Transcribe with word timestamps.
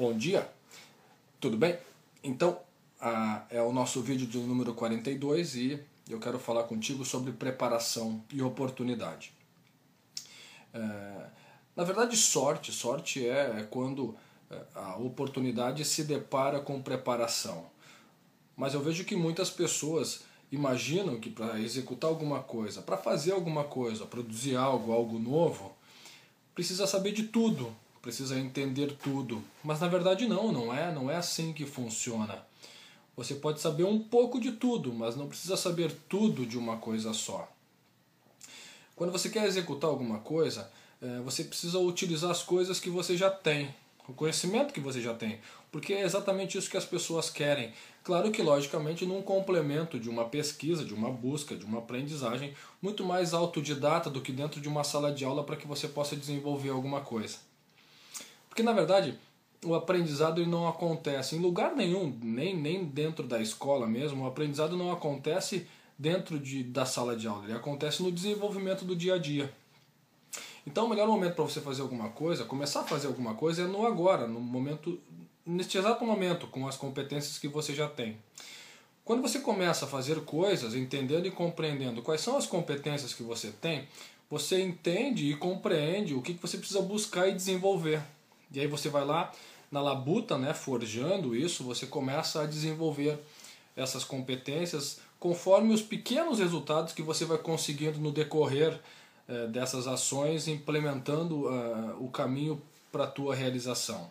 Bom 0.00 0.16
dia, 0.16 0.50
tudo 1.38 1.58
bem? 1.58 1.76
Então, 2.24 2.58
ah, 2.98 3.44
é 3.50 3.60
o 3.60 3.70
nosso 3.70 4.00
vídeo 4.00 4.26
de 4.26 4.38
número 4.38 4.72
42 4.72 5.56
e 5.56 5.78
eu 6.08 6.18
quero 6.18 6.38
falar 6.38 6.62
contigo 6.62 7.04
sobre 7.04 7.32
preparação 7.32 8.24
e 8.32 8.40
oportunidade. 8.40 9.30
É, 10.72 11.26
na 11.76 11.84
verdade, 11.84 12.16
sorte, 12.16 12.72
sorte 12.72 13.28
é, 13.28 13.58
é 13.58 13.68
quando 13.70 14.16
é, 14.50 14.58
a 14.74 14.96
oportunidade 14.96 15.84
se 15.84 16.02
depara 16.02 16.60
com 16.60 16.80
preparação. 16.80 17.66
Mas 18.56 18.72
eu 18.72 18.80
vejo 18.80 19.04
que 19.04 19.14
muitas 19.14 19.50
pessoas 19.50 20.22
imaginam 20.50 21.20
que 21.20 21.28
para 21.28 21.60
executar 21.60 22.08
alguma 22.08 22.42
coisa, 22.42 22.80
para 22.80 22.96
fazer 22.96 23.32
alguma 23.32 23.64
coisa, 23.64 24.06
produzir 24.06 24.56
algo, 24.56 24.94
algo 24.94 25.18
novo, 25.18 25.76
precisa 26.54 26.86
saber 26.86 27.12
de 27.12 27.24
tudo, 27.24 27.76
precisa 28.00 28.38
entender 28.38 28.96
tudo. 29.02 29.42
Mas 29.62 29.80
na 29.80 29.88
verdade 29.88 30.26
não, 30.26 30.52
não 30.52 30.74
é, 30.74 30.92
não 30.92 31.10
é 31.10 31.16
assim 31.16 31.52
que 31.52 31.66
funciona. 31.66 32.44
Você 33.16 33.34
pode 33.34 33.60
saber 33.60 33.84
um 33.84 33.98
pouco 33.98 34.40
de 34.40 34.52
tudo, 34.52 34.92
mas 34.92 35.16
não 35.16 35.28
precisa 35.28 35.56
saber 35.56 35.92
tudo 36.08 36.46
de 36.46 36.56
uma 36.56 36.78
coisa 36.78 37.12
só. 37.12 37.48
Quando 38.96 39.12
você 39.12 39.28
quer 39.28 39.46
executar 39.46 39.90
alguma 39.90 40.18
coisa, 40.18 40.70
é, 41.02 41.20
você 41.20 41.44
precisa 41.44 41.78
utilizar 41.78 42.30
as 42.30 42.42
coisas 42.42 42.78
que 42.78 42.90
você 42.90 43.16
já 43.16 43.30
tem, 43.30 43.74
o 44.08 44.12
conhecimento 44.12 44.72
que 44.72 44.80
você 44.80 45.00
já 45.00 45.14
tem, 45.14 45.38
porque 45.70 45.92
é 45.92 46.02
exatamente 46.02 46.58
isso 46.58 46.70
que 46.70 46.76
as 46.76 46.84
pessoas 46.84 47.30
querem. 47.30 47.72
Claro 48.02 48.30
que, 48.30 48.42
logicamente, 48.42 49.06
num 49.06 49.22
complemento 49.22 49.98
de 49.98 50.08
uma 50.08 50.24
pesquisa, 50.24 50.84
de 50.84 50.94
uma 50.94 51.10
busca, 51.10 51.54
de 51.54 51.64
uma 51.64 51.78
aprendizagem 51.78 52.54
muito 52.82 53.04
mais 53.04 53.32
autodidata 53.32 54.10
do 54.10 54.20
que 54.20 54.32
dentro 54.32 54.60
de 54.60 54.68
uma 54.68 54.84
sala 54.84 55.12
de 55.12 55.24
aula 55.24 55.44
para 55.44 55.56
que 55.56 55.66
você 55.66 55.86
possa 55.86 56.16
desenvolver 56.16 56.70
alguma 56.70 57.00
coisa. 57.00 57.38
Porque 58.60 58.62
na 58.62 58.72
verdade 58.74 59.14
o 59.64 59.74
aprendizado 59.74 60.46
não 60.46 60.68
acontece 60.68 61.34
em 61.34 61.38
lugar 61.38 61.74
nenhum, 61.74 62.14
nem, 62.22 62.54
nem 62.54 62.84
dentro 62.84 63.26
da 63.26 63.40
escola 63.40 63.86
mesmo, 63.86 64.22
o 64.22 64.26
aprendizado 64.26 64.76
não 64.76 64.92
acontece 64.92 65.66
dentro 65.98 66.38
de, 66.38 66.62
da 66.62 66.84
sala 66.84 67.16
de 67.16 67.26
aula, 67.26 67.44
ele 67.44 67.54
acontece 67.54 68.02
no 68.02 68.12
desenvolvimento 68.12 68.84
do 68.84 68.94
dia 68.94 69.14
a 69.14 69.18
dia. 69.18 69.50
Então 70.66 70.84
o 70.84 70.88
melhor 70.90 71.08
momento 71.08 71.36
para 71.36 71.44
você 71.44 71.58
fazer 71.62 71.80
alguma 71.80 72.10
coisa, 72.10 72.44
começar 72.44 72.80
a 72.80 72.84
fazer 72.84 73.06
alguma 73.06 73.32
coisa 73.32 73.62
é 73.62 73.66
no 73.66 73.86
agora, 73.86 74.26
no 74.26 74.40
momento, 74.40 75.00
neste 75.46 75.78
exato 75.78 76.04
momento, 76.04 76.46
com 76.48 76.68
as 76.68 76.76
competências 76.76 77.38
que 77.38 77.48
você 77.48 77.74
já 77.74 77.88
tem. 77.88 78.18
Quando 79.06 79.22
você 79.22 79.38
começa 79.38 79.86
a 79.86 79.88
fazer 79.88 80.20
coisas, 80.26 80.74
entendendo 80.74 81.24
e 81.26 81.30
compreendendo 81.30 82.02
quais 82.02 82.20
são 82.20 82.36
as 82.36 82.46
competências 82.46 83.14
que 83.14 83.22
você 83.22 83.52
tem, 83.52 83.88
você 84.28 84.60
entende 84.60 85.30
e 85.30 85.34
compreende 85.34 86.12
o 86.12 86.20
que 86.20 86.34
você 86.34 86.58
precisa 86.58 86.82
buscar 86.82 87.26
e 87.26 87.32
desenvolver. 87.32 88.02
E 88.52 88.60
aí 88.60 88.66
você 88.66 88.88
vai 88.88 89.04
lá 89.04 89.32
na 89.70 89.80
labuta, 89.80 90.36
né, 90.36 90.52
forjando 90.52 91.34
isso, 91.34 91.62
você 91.62 91.86
começa 91.86 92.42
a 92.42 92.46
desenvolver 92.46 93.18
essas 93.76 94.04
competências 94.04 95.00
conforme 95.18 95.72
os 95.72 95.82
pequenos 95.82 96.38
resultados 96.38 96.92
que 96.92 97.02
você 97.02 97.24
vai 97.24 97.38
conseguindo 97.38 97.98
no 98.00 98.10
decorrer 98.10 98.80
eh, 99.30 99.46
dessas 99.46 99.86
ações, 99.86 100.48
implementando 100.48 101.46
uh, 101.46 102.04
o 102.04 102.10
caminho 102.10 102.60
para 102.90 103.04
a 103.04 103.06
tua 103.06 103.32
realização. 103.32 104.10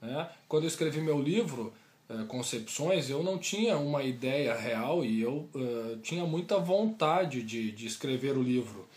Né? 0.00 0.26
Quando 0.48 0.62
eu 0.62 0.68
escrevi 0.68 0.98
meu 1.02 1.20
livro, 1.20 1.74
uh, 2.08 2.24
Concepções, 2.24 3.10
eu 3.10 3.22
não 3.22 3.36
tinha 3.36 3.76
uma 3.76 4.02
ideia 4.02 4.54
real 4.54 5.04
e 5.04 5.20
eu 5.20 5.46
uh, 5.54 5.98
tinha 6.02 6.24
muita 6.24 6.58
vontade 6.58 7.42
de, 7.42 7.70
de 7.72 7.86
escrever 7.86 8.34
o 8.34 8.42
livro. 8.42 8.88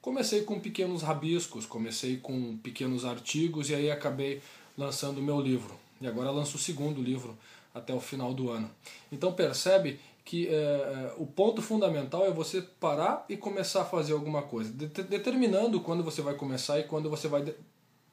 Comecei 0.00 0.42
com 0.42 0.60
pequenos 0.60 1.02
rabiscos, 1.02 1.66
comecei 1.66 2.16
com 2.18 2.56
pequenos 2.58 3.04
artigos 3.04 3.68
e 3.68 3.74
aí 3.74 3.90
acabei 3.90 4.40
lançando 4.76 5.18
o 5.18 5.22
meu 5.22 5.40
livro. 5.40 5.74
E 6.00 6.06
agora 6.06 6.30
lanço 6.30 6.56
o 6.56 6.60
segundo 6.60 7.02
livro 7.02 7.36
até 7.74 7.92
o 7.92 8.00
final 8.00 8.32
do 8.32 8.50
ano. 8.50 8.70
Então 9.10 9.32
percebe 9.32 9.98
que 10.24 10.46
é, 10.46 11.14
o 11.16 11.26
ponto 11.26 11.62
fundamental 11.62 12.26
é 12.26 12.30
você 12.30 12.60
parar 12.60 13.24
e 13.28 13.36
começar 13.36 13.82
a 13.82 13.84
fazer 13.84 14.12
alguma 14.12 14.42
coisa, 14.42 14.70
determinando 14.70 15.80
quando 15.80 16.04
você 16.04 16.20
vai 16.20 16.34
começar 16.34 16.78
e 16.78 16.84
quando 16.84 17.08
você 17.08 17.26
vai 17.28 17.54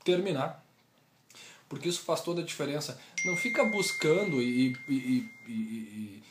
terminar. 0.03 0.65
Porque 1.67 1.89
isso 1.89 2.01
faz 2.01 2.21
toda 2.21 2.41
a 2.41 2.45
diferença. 2.45 2.99
Não 3.25 3.35
fica 3.35 3.65
buscando 3.65 4.41
e, 4.41 4.71
e, 4.87 4.93
e, 4.93 5.29
e 5.47 6.23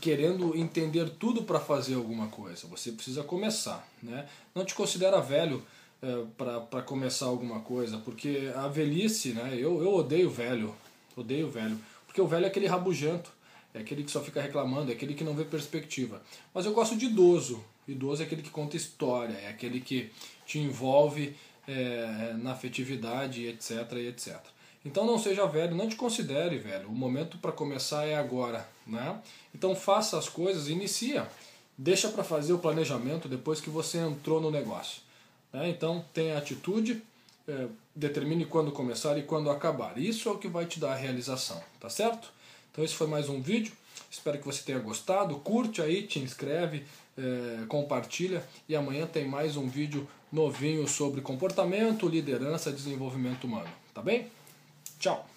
querendo 0.00 0.56
entender 0.56 1.10
tudo 1.10 1.42
para 1.42 1.60
fazer 1.60 1.94
alguma 1.94 2.28
coisa. 2.28 2.66
Você 2.68 2.92
precisa 2.92 3.22
começar. 3.22 3.86
Né? 4.02 4.26
Não 4.54 4.64
te 4.64 4.74
considera 4.74 5.20
velho 5.20 5.62
é, 6.02 6.24
para 6.36 6.82
começar 6.82 7.26
alguma 7.26 7.60
coisa, 7.60 7.98
porque 7.98 8.50
a 8.56 8.68
velhice, 8.68 9.32
né? 9.32 9.54
eu, 9.54 9.82
eu 9.82 9.94
odeio 9.94 10.30
velho, 10.30 10.74
odeio 11.16 11.50
velho, 11.50 11.78
porque 12.06 12.20
o 12.20 12.26
velho 12.26 12.44
é 12.44 12.48
aquele 12.48 12.66
rabugento, 12.66 13.32
é 13.74 13.80
aquele 13.80 14.02
que 14.02 14.10
só 14.10 14.20
fica 14.20 14.40
reclamando, 14.40 14.90
é 14.90 14.94
aquele 14.94 15.14
que 15.14 15.24
não 15.24 15.34
vê 15.34 15.44
perspectiva. 15.44 16.22
Mas 16.52 16.66
eu 16.66 16.72
gosto 16.72 16.96
de 16.96 17.06
idoso, 17.06 17.62
idoso 17.86 18.22
é 18.22 18.26
aquele 18.26 18.42
que 18.42 18.50
conta 18.50 18.76
história, 18.76 19.34
é 19.34 19.48
aquele 19.48 19.80
que 19.80 20.10
te 20.46 20.58
envolve 20.58 21.34
é, 21.66 22.34
na 22.38 22.52
afetividade, 22.52 23.46
etc, 23.46 23.92
etc. 24.08 24.40
Então 24.84 25.06
não 25.06 25.18
seja 25.18 25.46
velho, 25.46 25.76
não 25.76 25.88
te 25.88 25.96
considere 25.96 26.58
velho. 26.58 26.88
O 26.88 26.92
momento 26.92 27.38
para 27.38 27.52
começar 27.52 28.04
é 28.04 28.16
agora, 28.16 28.68
né? 28.86 29.20
Então 29.54 29.76
faça 29.76 30.18
as 30.18 30.28
coisas, 30.28 30.68
inicia. 30.68 31.28
Deixa 31.78 32.08
para 32.08 32.24
fazer 32.24 32.52
o 32.52 32.58
planejamento 32.58 33.28
depois 33.28 33.60
que 33.60 33.70
você 33.70 33.98
entrou 33.98 34.40
no 34.40 34.50
negócio. 34.50 35.02
Né? 35.52 35.68
Então 35.68 36.04
tenha 36.12 36.36
atitude, 36.36 37.02
é, 37.46 37.66
determine 37.94 38.44
quando 38.44 38.72
começar 38.72 39.16
e 39.18 39.22
quando 39.22 39.50
acabar. 39.50 39.96
Isso 39.98 40.28
é 40.28 40.32
o 40.32 40.38
que 40.38 40.48
vai 40.48 40.66
te 40.66 40.80
dar 40.80 40.92
a 40.92 40.96
realização, 40.96 41.62
tá 41.80 41.88
certo? 41.88 42.32
Então 42.70 42.84
esse 42.84 42.94
foi 42.94 43.06
mais 43.06 43.28
um 43.28 43.40
vídeo. 43.40 43.72
Espero 44.10 44.38
que 44.38 44.44
você 44.44 44.62
tenha 44.62 44.78
gostado. 44.78 45.36
Curte 45.36 45.80
aí, 45.80 46.02
te 46.02 46.18
inscreve, 46.18 46.84
é, 47.16 47.64
compartilha 47.66 48.44
e 48.68 48.74
amanhã 48.74 49.06
tem 49.06 49.26
mais 49.26 49.56
um 49.56 49.68
vídeo 49.68 50.08
novinho 50.30 50.86
sobre 50.88 51.20
comportamento, 51.20 52.08
liderança, 52.08 52.72
desenvolvimento 52.72 53.44
humano. 53.44 53.68
Tá 53.94 54.02
bem? 54.02 54.26
Ciao. 55.02 55.31